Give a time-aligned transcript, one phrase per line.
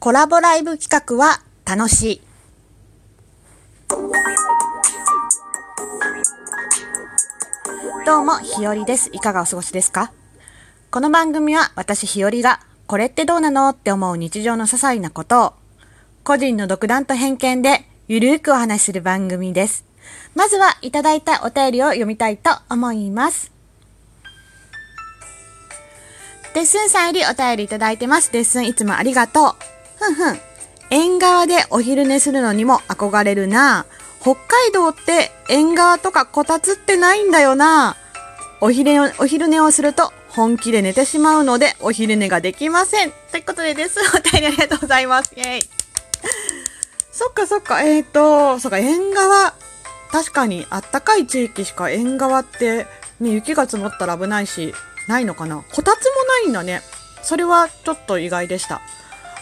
[0.00, 2.20] コラボライブ企画は楽しい。
[8.06, 9.10] どうも、ひよりです。
[9.12, 10.12] いかがお過ごしですか？
[10.92, 15.54] この番組は私ひよりが、これってどうなのって思う日常の些細なことを、
[16.22, 19.84] 個人の独断と偏見で、ゆるーくお話しする番組です。
[20.36, 23.50] まずは、いただいたお便りを読みたいと思います。
[26.54, 28.30] デッスンさんよりお便りいただいてます。
[28.32, 29.54] デッスンいつもありがとう。
[29.98, 30.40] ふんふん。
[30.90, 33.86] 縁側でお昼寝するのにも憧れるな。
[34.20, 37.96] 北海道って縁側とかこたつってないんだよな。
[38.60, 43.12] お昼寝をお昼寝をすると本気で寝てしまうのでお昼寝ができません。
[43.30, 43.98] ということでです。
[44.16, 45.32] お便りありがとうございます。
[45.36, 45.70] イェイ。
[47.12, 47.82] そっかそっか。
[47.82, 49.54] えーと、そっか、縁側。
[50.12, 52.86] 確かにあったかい地域しか縁側って、
[53.20, 54.72] ね、雪が積もったら危ないし、
[55.08, 56.82] ないのかなこたつもないんだね。
[57.22, 58.80] それはちょっと意外でした。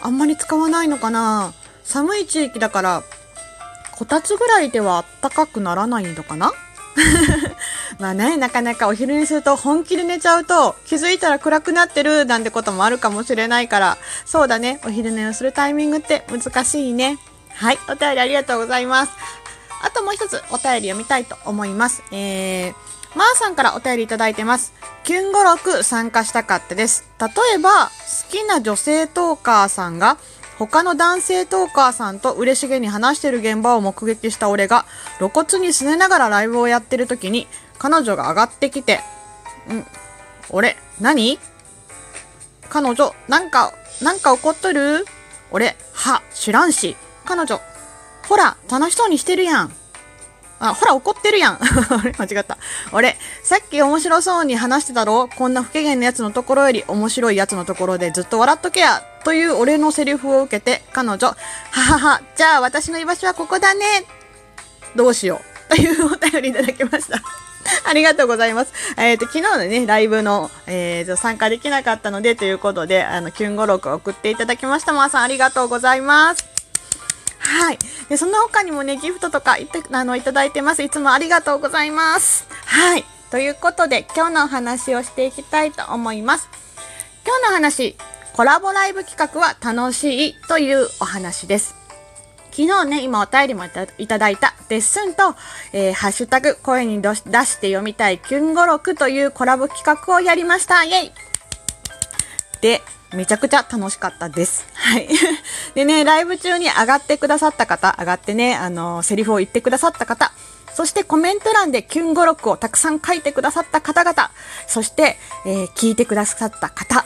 [0.01, 1.53] あんまり使わないのかな
[1.85, 3.03] 寒い地域だから、
[3.93, 6.53] こたつぐらいではあったかくならないのかな
[7.99, 17.19] まあね、なかなかお昼にすると本気で寝ちゃうと気づいたら暗くなってるなんてこともあるかもしれないから、そうだね、お昼寝をするタイミングって難しいね。
[17.55, 19.13] はい、お便りありがとうございます。
[19.83, 22.03] あともう一つお便り読みたいと思います。
[22.13, 22.75] えー、
[23.17, 24.75] まーさんからお便りいただいてます。
[25.03, 27.09] キュン語録参加したかったです。
[27.19, 27.91] 例えば、好
[28.31, 30.19] きな女性トーカーさんが、
[30.59, 34.85] 他の男性トーカーさんと嬉しげに話してる現場を目撃した俺が、
[35.17, 39.01] 露骨にすねながらライブをやってる時に、彼女が上がってきて、
[39.71, 39.83] ん
[40.51, 41.39] 俺、何？
[42.69, 45.07] 彼女、なんか、なんか怒っとる？
[45.53, 46.97] 俺、は、知らんし。
[47.25, 47.63] 彼女、
[48.29, 49.73] ほら、楽しそうにしてるやん。
[50.59, 51.59] あ、ほら、怒ってるやん。
[51.61, 52.57] あれ間違った。
[52.93, 55.29] 俺、さっき面白そうに話してたろ？
[55.29, 59.03] こんな不機嫌なやつのところより面白いやつのところでずっと笑っとけや。
[59.25, 61.37] という俺のセリフを受けて、彼女、は
[61.73, 64.05] はは、じゃあ私の居場所はここだね。
[64.95, 65.41] どうしよ
[65.71, 65.75] う。
[65.75, 67.21] というお便りいただきました。
[67.85, 68.73] ありがとうございます。
[68.97, 74.93] えっ、と、昨日のね、ライブの、えーと、参加できなかったので、ということで、あの、キュン語録を送っていただきました。
[74.93, 76.56] まーさん、ありがとうございます。
[77.67, 77.79] はい。
[78.09, 80.85] で、その他にもね、ギフトとかいて、あの、いただいてます。
[80.85, 82.47] いつもありがとうございます。
[82.65, 83.05] はい。
[83.33, 86.49] ということで、今日のお話をしていきたいと思います。
[87.27, 87.97] 今日の話、
[88.35, 91.75] コラボライブ企画は楽しいというお話です。
[92.53, 95.35] 昨日ね、今お便りもいたいただいたデッスンと、
[95.73, 100.85] えー、ハッシュタグ声に出して読みたいキュン語録というコラボ企画をやりました。
[100.85, 101.13] イェイ
[102.67, 102.83] で、
[103.15, 104.67] めちゃくちゃ楽しかったです。
[104.75, 105.09] はい。
[105.77, 110.33] でね、ライブ中に上がってくださった方、上がってね、あの、セリフを言ってくださった方、
[110.75, 114.33] そしてコメント欄でキュン語録をたくさん書いてくださった方々、
[114.67, 117.05] そして、えー聞いてくださった方、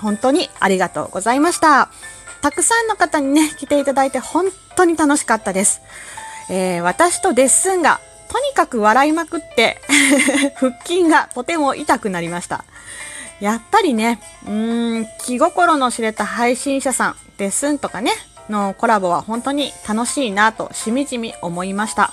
[0.00, 1.88] 本当にありがとうございました。
[2.42, 5.82] たくさんの方にね、来ていただいて本当に楽しかったです。
[6.50, 9.80] えー私とデッスンがとにかく笑いまくって、
[10.58, 12.64] 腹筋がとても痛くなりました。
[13.40, 18.12] やっぱりね、うーん、気心の知れた配信者さん、デスンとかね、
[18.48, 22.12] のコラボは本当に楽しいなとしみじみ思いました。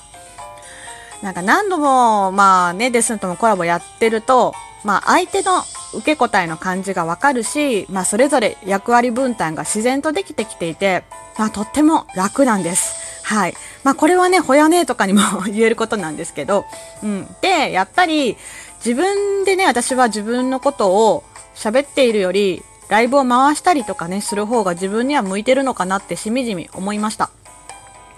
[1.22, 5.62] なんか何度も、まあね、デスンともコラボやってると、まあ相手の
[5.94, 11.04] 受け答えの感じがわかるし、まあそれぞれ役割分担が自然とできてきていて、
[11.38, 13.01] まあとっても楽なんです。
[13.24, 13.54] はい。
[13.84, 16.66] まあこれはね、ほやねとかにも 言えることなんですけど、
[17.04, 17.36] うん。
[17.42, 18.38] で、やっぱり
[18.84, 21.24] 自分でね、私は自分のことを
[21.56, 27.30] 喋っているより、ライブを回したりとかね、する方が自分には向いてるのかなってしみじみ思いました。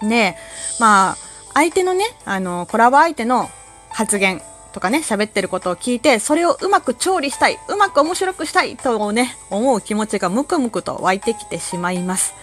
[0.02, 0.36] で、
[0.80, 1.18] まあ、
[1.54, 3.50] 相手のね、あの、コラボ相手の
[3.90, 4.42] 発言
[4.74, 12.34] とかね、喋ってることを聞いて、それをうまく調理したい、うまく面白くしたいとね、思う気持ちがムクムクと湧いてきてしまいます。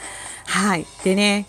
[0.47, 0.87] はい。
[1.03, 1.47] でね、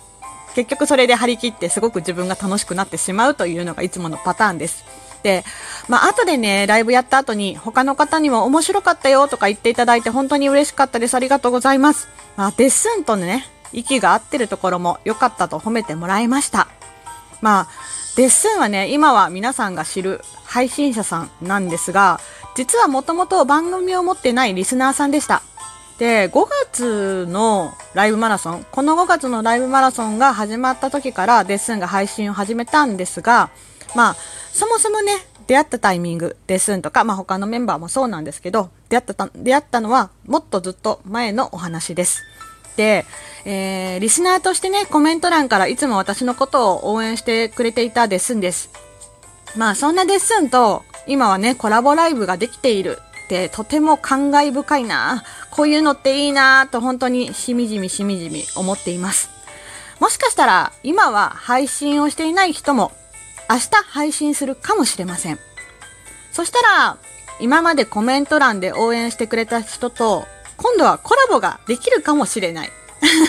[0.55, 4.85] 結局それで張り切ってすごく自分が楽しくなってしまうというのがいつものパターンです。
[5.23, 5.43] で、
[5.87, 11.15] まあ、後でね、ライブやった後に他の方にも面白かったよとか言っていただいて本当に嬉しかったです。
[11.15, 12.07] ありがとうございます。
[12.37, 16.67] まあ、デッスンとね、息が合ってるところも良かったと褒めてもらいました。
[17.41, 17.67] まあ、
[18.15, 22.19] デッスンはね、今は皆さんが知る配信者さんなんですが、
[22.55, 25.41] 実はもともと番組を持ってないリスナーさんでした。
[26.01, 33.51] で、5月のライブマラソン、この5月のライブマラソンが始まった時からデッスンが配信を始めたんですが、
[33.95, 34.15] まあ、
[34.51, 35.13] そもそもね、
[35.45, 42.23] 出会ったタイミング、デッスンとか、まあ他のメンバーもそうなんですけど、出会った、出会ったのはもっとずっと前のお話です。
[42.77, 43.05] で、
[43.45, 48.71] えー、リスナーとしてね、コメント欄からいつも私のことを応援してくれていたデッスンです。
[49.55, 52.97] まあそんなデッスンと、今はね、コラボライブができている
[53.31, 55.23] てとても感慨深いな。
[55.51, 59.29] こういうのっていいなと本当にしみじみしみじみ思っています。
[60.01, 62.91] もしかしたら今は配信をしていない人も
[63.49, 65.39] 明日配信するかもしれません。
[66.33, 66.97] そしたら
[67.39, 70.25] 今までコメント欄で応援してくれた人と
[70.57, 72.69] 今度はコラボができるかもしれない。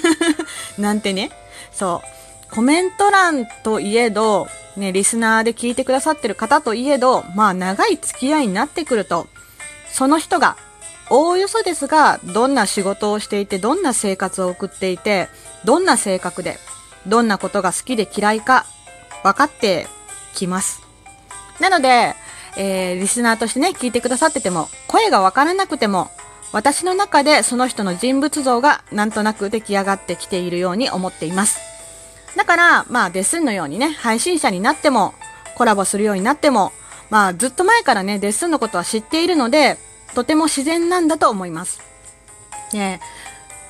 [0.79, 1.31] なんてね。
[1.73, 2.03] そ
[2.51, 2.55] う。
[2.55, 9.27] コメント欄といえどね、リスナーで聞いてくださってる方といえど、まあ長い付き合いになってくると、
[9.93, 10.57] その人が、
[11.11, 15.29] おおよそですが、どんな仕事をしていて、どんな生活を送っていて、
[15.65, 16.59] どんな性格で、
[17.07, 18.65] どんなことが好きで嫌いか、
[19.23, 19.87] 分かって
[20.35, 20.83] きます。
[21.61, 22.15] なので、
[22.57, 26.11] えー、リスナーとしてね、聞いてくださってても、声が分からなくても、
[26.53, 31.61] 私の中でその人の人物像がなんとなく出来上がってきているように思っています。
[32.37, 35.15] だから、まあ、デスンのようにね、配信者になっても、
[35.55, 36.73] コラボするようになっても、
[37.13, 39.77] まあ、ずっと前からね、デッスンのことは知っているので、
[40.15, 41.83] とても自然なんだと思います。
[42.73, 43.01] ね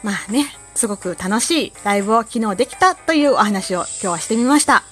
[0.05, 0.47] まあね、
[0.77, 4.85] すごく楽しいライブを昨日できたというお話を今日はしてみました。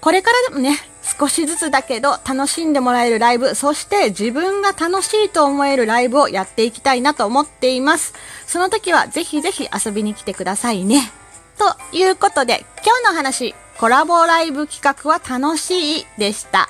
[0.00, 0.76] これからでもね、
[1.16, 8.14] 少しずつだけど楽しんでもらえるライブ、そして自分が楽しいと思えるライブをやっていきたいなと思っています。
[8.48, 11.12] その時はぜひぜひ遊びに来てくださいね。
[11.56, 16.68] ということで、今日の話、コラボライブ企画は楽しいでした。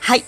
[0.00, 0.24] はい。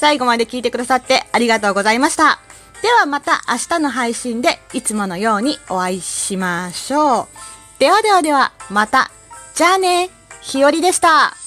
[0.00, 2.40] 最後まで聞いてくださってありがとうございました。
[2.82, 7.26] ではまた明日の配信でいつものようにお会いしましょう。
[7.78, 9.10] ではではでは、また。
[9.54, 10.10] じゃあね、
[10.40, 11.37] ひよりでした。